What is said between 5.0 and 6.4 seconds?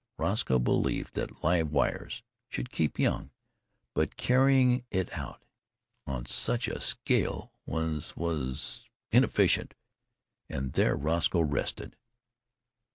out on